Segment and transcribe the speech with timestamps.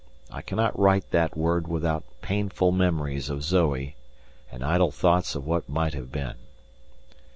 [0.31, 3.95] I cannot write that word without painful memories of Zoe
[4.51, 6.37] and idle thoughts of what might have been.